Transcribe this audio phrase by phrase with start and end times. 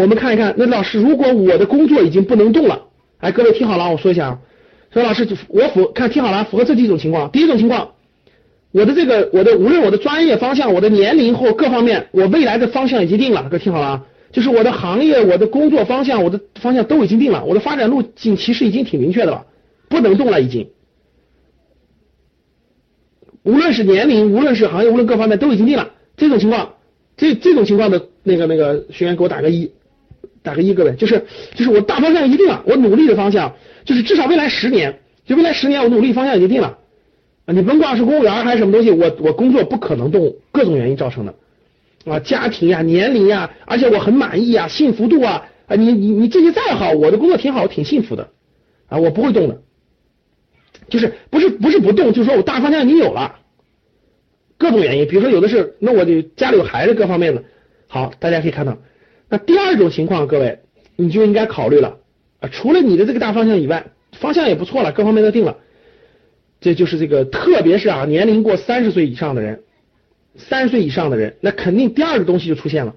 [0.00, 2.86] 我们看一看，那老师，如果我的工作已经不能动了，
[3.18, 4.38] 哎，各位听好了，我说一下啊，
[4.90, 7.30] 说老师，我符看听好了，符合这几种情况。
[7.30, 7.90] 第一种情况，
[8.72, 19.44] 我的这个我的无论我的专业方向、我的年龄或各方面，我未来的方向已经定了，各位听好了啊，就是我的行业、我的工作方向、我的方向都已经定了，我的发展路径其实已经挺明确的了，
[19.90, 20.70] 不能动了已经。
[23.42, 26.76] 无论是年龄，无论是行业，无论各方面都已经定了，这种情况，
[27.18, 29.72] 这这种情况的那个那个学员给我打个一。
[30.42, 36.78] 打个一，各位，就是就是我大方向一定了，我努力的方向就是至少未来十年，就未来十年我努力方向已经定了
[37.44, 37.52] 啊！
[37.52, 41.34] 你甭管是公务员还是什么东西，我我工作不可能动，各种原因造成的
[42.06, 48.30] 啊，家庭呀、年龄呀，而且我很满意啊，幸福度啊啊，你你你这些再好，我的工作挺好，挺幸福的
[48.88, 49.60] 啊，我不会动的，
[50.88, 53.36] 就是不是不是不动，就是说我大方向已经有了，
[54.56, 57.44] 各种原因，比如说有的是，那我就家里有孩子，各方面的，
[57.88, 58.78] 好，大家可以看到。
[59.30, 60.58] 那第二种情况，各位
[60.96, 61.98] 你就应该考虑了
[62.40, 65.58] 啊，除了你的这个大方向以外，方向也不错了，各方面都定了，
[66.60, 69.60] 这就是这个，特别是啊，年龄过三十岁以上的人，
[70.36, 72.96] 三十岁以上的人，那肯定第二个东西就出现了，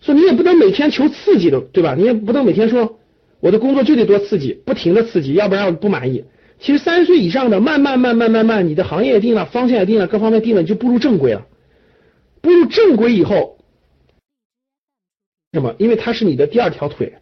[0.00, 1.94] 说你也不能每天求刺激的，对吧？
[1.94, 2.98] 你也不能每天说
[3.40, 6.24] 我的工作就得多刺激，不停的刺激，要不然我不满意。
[6.58, 11.46] 其实三十岁以上的，慢慢慢慢慢慢，你的行业定了，方向也定了，各方面定了，你就步入正轨了。
[12.40, 13.58] 步入正轨以后。
[15.52, 15.74] 什么？
[15.78, 17.14] 因为它是你的第二条腿。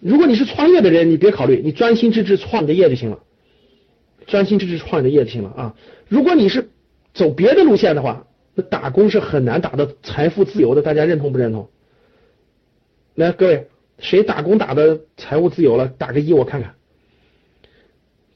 [0.00, 3.18] 如果你是创业的人，你别考虑，你专心致志创你的业就行了，
[4.26, 5.74] 专心致志创你的业就行了啊。
[6.08, 6.70] 如果你是
[7.12, 10.80] 走别的路线的话，那打工是很难打到财富自由的。
[10.80, 11.68] 大家认同不认同？
[13.14, 15.88] 来，各位，谁打工打的财务自由了？
[15.88, 16.74] 打个一，我看看。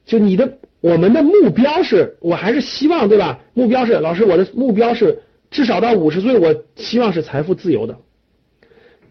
[0.04, 3.40] 就你的，我们的目标是，我还是希望，对吧？
[3.54, 7.98] 目标是，老师，我的目标是至少到五十岁，我希望是财富自由的。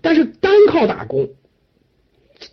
[0.07, 1.27] 但是单靠打工，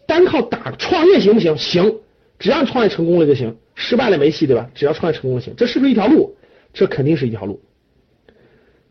[0.09, 1.57] 单靠打创业行不行？
[1.57, 2.01] 行，
[2.41, 4.69] 只要你创业成功了就行，失败了没戏，对吧？
[4.75, 6.37] 只要创业成功了行，这是不是一条路？
[6.73, 7.63] 这肯定是一条路。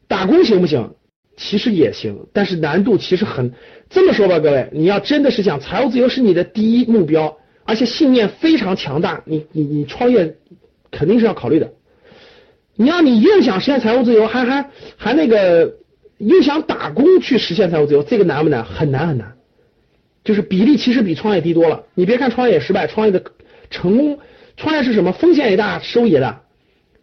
[0.08, 0.96] 打工行不行？
[1.36, 3.52] 其实也行，但是难度其实很。
[3.90, 10.38] 这么说吧，各位，你要真的是想财务自由是你的第一目标，而且信念非常强大，你你你创业
[10.90, 11.74] 肯定是要考虑的。
[12.78, 15.83] 你要你又想实现财务自由，还还还那个。
[16.28, 18.64] 又想打工去实现财务自由，这个难不难？
[18.66, 19.38] 很难很难，
[20.24, 21.86] 就是比例其实比创业低多了。
[21.96, 23.24] 你别看创业失败，创业的
[23.70, 24.20] 成功，
[24.58, 25.12] 创业是什么？
[25.12, 26.44] 风险也大，收益也大。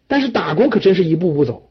[0.07, 1.69] 但是打工可真是一步步走。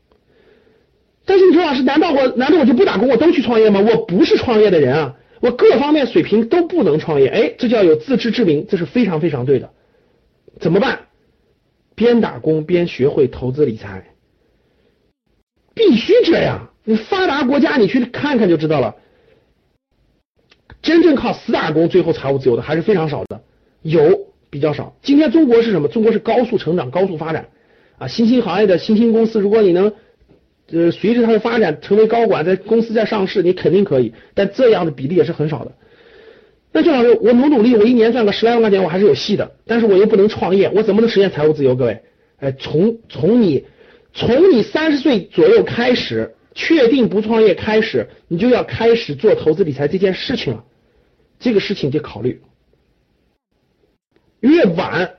[1.26, 3.80] 但是你说老师，难道我难道我就不打工，我都去创业吗？
[3.80, 7.28] 我不是创业的人啊，我各方面水平都不能创业。
[7.28, 9.70] 哎，这叫有自知之明，这是非常非常对的。
[10.58, 11.00] 怎么办？
[11.94, 14.14] 边打工边学会投资理财，
[15.74, 16.69] 必须这样。
[16.84, 18.96] 你发达国家，你去看看就知道了。
[20.82, 23.42] 真正靠死打工最后财务自由的还是非常少的，
[23.82, 24.96] 有比较少。
[25.02, 25.88] 今天中国是什么？
[25.88, 27.48] 中国是高速成长、高速发展
[27.98, 28.08] 啊！
[28.08, 29.92] 新兴行业的新兴公司，如果你能
[30.70, 34.14] 呃随着它的发展成为高管，在公司在上市，你肯定可以。
[34.32, 35.72] 但这样的比例也是很少的。
[36.72, 39.52] 那就老师，我努努力，我一年赚个十来万块钱，我还是有戏的。
[39.66, 41.74] 但是我又不能创业，我怎么能实现财务自由？
[41.74, 42.00] 各位，
[42.38, 43.66] 哎，从从你
[44.14, 46.36] 从你三十岁左右开始。
[46.54, 50.64] 确定不创业开始，你就要开始做投资理财这件事情了。
[51.38, 52.42] 这个事情得考虑，
[54.40, 55.14] 越晚，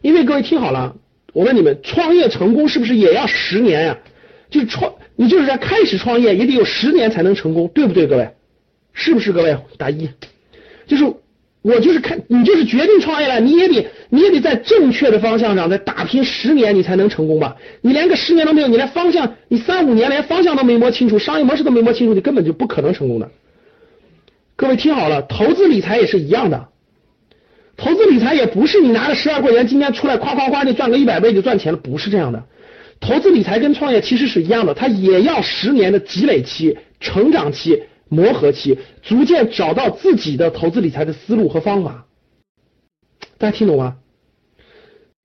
[0.00, 0.96] 因为各位听好了，
[1.32, 3.98] 我问你们，创业成功是不是也要十年呀？
[4.48, 8.06] 就创，你就是在开始创业也得有十年才能成功，对不对？
[8.06, 8.30] 各位，
[8.92, 9.32] 是不是？
[9.32, 10.08] 各位打一，
[10.86, 11.04] 就是。
[11.68, 17.56] 我就是看你就是决定创业了，你也得你也得在正确的方向上再打拼十年，你才能成功吧？
[17.80, 23.28] 你连个十年都没有，你连方向，你三五年连方向都没摸清楚，商业模式都没摸清楚，你根本就不可能成功的。
[24.54, 26.68] 各位听好了，投资理财也是一样的，
[27.76, 32.44] 投资理财也不是你拿了十二块钱今天出来夸夸夸就赚个一百倍就赚钱了，不是这样的。
[33.00, 37.82] 投资理财跟创业其实是一样的，它也要十年的积累期、成长期。
[38.08, 42.06] 磨合期，逐渐找到自己的投资理财的思路和方法，
[43.38, 43.96] 大家听懂吗？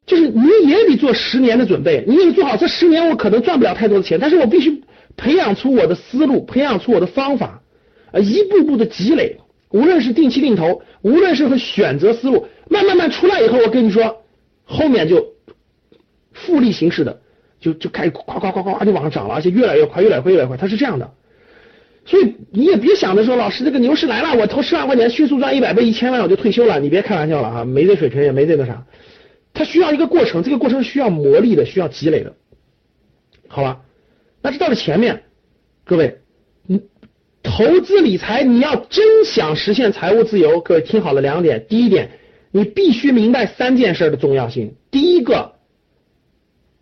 [0.05, 4.83] 就是你也得做十年的准备，你得做好这十年，我可能赚不了太多的钱，但是我必须
[5.15, 7.61] 培养出我的思路，培养出我的方法，
[8.11, 9.37] 啊，一步步的积累，
[9.69, 14.23] 无论是定期定投，无论是和选择思路，慢慢慢出来以后，我跟你说，
[14.63, 15.33] 后面就
[16.33, 17.21] 复利形式的，
[17.59, 21.13] 就就开始夸夸夸夸就往上涨了，而且越来越快，越来越快，越来越快，它是这样的。
[22.11, 28.85] 所以你也别想着说，老师这个牛市来了，我投十万块钱迅速赚一百倍、一千万我就退休了，你别开玩笑了啊，没这水平也没这个啥，
[29.53, 32.35] 它需要一个过程，这个过程需要磨砺的，需要积累的，
[33.47, 33.79] 好吧？
[34.41, 35.23] 那这到了前面，
[35.85, 36.17] 各位，
[36.67, 36.81] 你
[37.43, 41.65] 投资理财，你要真想实现财务自由，各位听好了两点。
[41.69, 42.09] 第一点，
[42.51, 44.75] 你必须明白三件事的重要性。
[44.91, 45.53] 第一个，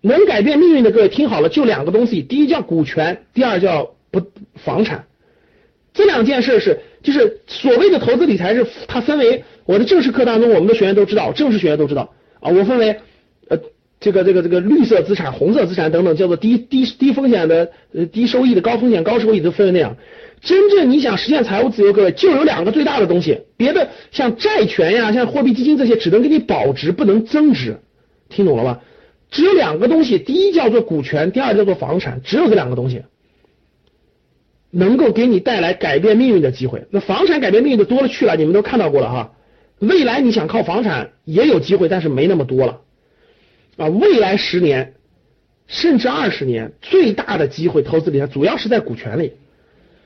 [0.01, 2.23] 能改变命运的，各位听好了，就两个东西。
[2.23, 4.23] 第一叫股权，第二叫不
[4.55, 5.05] 房产。
[5.93, 12.51] 这两件事是，就是所谓的投资理财是它分为我的正式课当中，我们的学员都知道，正式学员都知道啊。
[12.51, 12.97] 我分为
[13.49, 13.57] 呃
[13.99, 19.97] 这个这个这个绿色资产、红色资产等等，叫做低低低风险的、呃低收益的、高风险高收益的分为那样。
[20.41, 27.77] 真正你想实现财务自由，各位就有两个最大的东西，别的像债权呀、像货币基金这些，只能给你保值，不能增值，
[28.29, 28.81] 听懂了吧？
[29.29, 33.03] 只有两个东西，第一叫做股权，第二叫做房产，只有这两个东西
[34.71, 36.85] 能够给你带来改变命运的机会。
[36.91, 39.35] 那房产改变命运的多了去了，你们都看到过了哈。
[39.79, 42.81] 未来你想靠房产也有机会，但是没那么多了
[43.77, 43.87] 啊。
[43.87, 44.95] 未来十年
[45.67, 49.33] 甚至二十年，最大的机会投资理财主要是在股权里。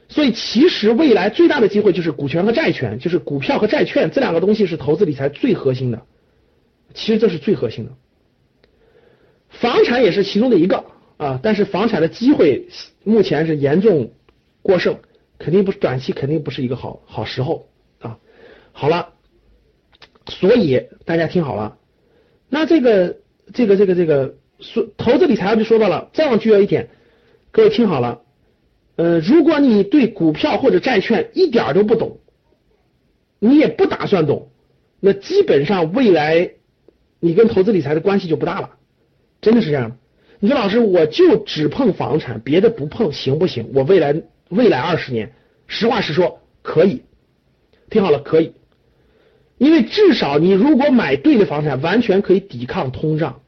[0.10, 6.04] 所以，其实未来最大的机会就是股权和债权，就是股票和债券这两个东西是投资理财最核心的。
[6.94, 7.92] 其实这是最核心的，
[9.50, 10.86] 房产也是其中的一个
[11.18, 11.40] 啊。
[11.42, 12.68] 但是房产的机会
[13.04, 14.12] 目前是严重
[14.64, 14.98] 过剩，
[15.38, 17.68] 肯定不是短期，肯定不是一个好好时候
[18.00, 18.18] 啊。
[18.72, 19.10] 好了，
[20.28, 21.78] 所以大家听好了，
[22.50, 23.18] 那这个
[23.54, 26.90] 这个这个这个说投资理财就说到了，再往具要一点，
[27.52, 28.22] 各位听好了。
[28.96, 32.20] 呃，如果你对股票或者债券一点都不懂，
[33.40, 34.52] 你也不打算懂，
[35.00, 36.52] 那基本上未来
[37.20, 38.78] 你跟投资理财的关系就不大了，
[39.42, 39.98] 真的是这样。
[40.40, 43.72] 你说老师，我就只碰房产，别的不碰，行不行？
[43.74, 44.14] 我未来
[44.54, 45.34] 未来二十年，
[45.68, 47.04] 实话实说，可以。
[47.90, 48.54] 听好了，可以，
[49.58, 53.42] 因为至少你如果买对的房产，完全可以抵抗通胀。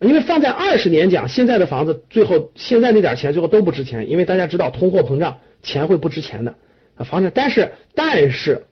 [0.00, 6.54] 因为放在二十年讲，现在的房子最后现在那点钱最后都不值钱，因为大家知道通货膨胀，钱会不值钱的。
[7.04, 8.64] 房产，但是但是，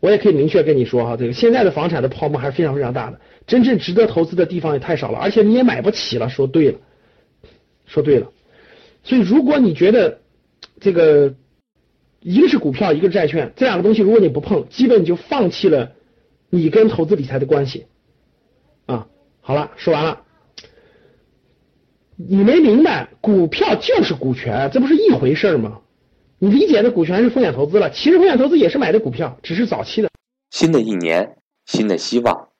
[0.00, 6.28] 我也可以明确跟你说哈，这个现在的房产的泡沫还是非常非常大的，真正值得投资的地方也太少了，而且你也买不起了。
[6.28, 6.78] 说对了，
[7.86, 8.32] 说对了。
[9.04, 10.18] 所以如果你觉得
[10.84, 11.34] 这个
[12.20, 15.92] 一个是股票，一个是债券，这两个东西如果你不碰，基本你就放弃了
[16.50, 17.86] 你跟投资理财的关系
[18.84, 19.06] 啊。
[19.40, 20.20] 好了，说完了。
[22.16, 25.80] 你没明白，股票就是股权，这不是一回事吗？
[26.38, 30.10] 你理解的股权是风险投资了，其实风险投资也是买的股票，只是早期的。
[30.50, 32.50] 新的一年，新的希望，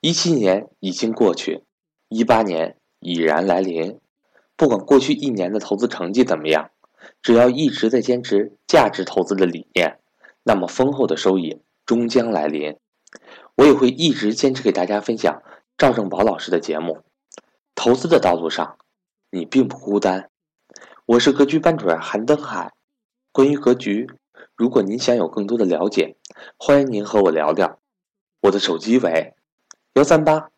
[0.00, 1.64] 一七年已经过去，
[2.08, 3.98] 一八年已然来临。
[4.56, 6.70] 不管过去一年的投资成绩怎么样，
[7.22, 9.98] 只要一直在坚持价值投资的理念，
[10.42, 12.76] 那么丰厚的收益终将来临。
[13.56, 15.42] 我也会一直坚持给大家分享
[15.76, 17.02] 赵正宝老师的节目，
[17.74, 18.78] 投资的道路上。
[19.30, 20.28] 你并不孤单，
[21.06, 22.74] 我是格局班主任韩登海。
[23.32, 24.10] 关于格局，
[24.54, 26.16] 如果您想有更多的了解，
[26.58, 27.78] 欢迎您和我聊聊。
[28.42, 29.34] 我的手机为
[29.94, 30.50] 幺三八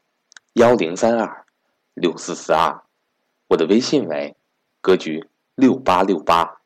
[0.55, 1.47] 幺零三二
[1.95, 2.83] 六四四二，
[3.49, 4.35] 我的微信为
[4.81, 6.64] 格局六八六八。